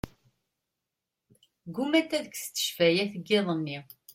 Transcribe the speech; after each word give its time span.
Ggumant 1.67 2.15
ad 2.17 2.25
kksent 2.31 2.61
ccfayat 2.65 3.11
n 3.19 3.23
yiḍ-nni. 3.27 3.77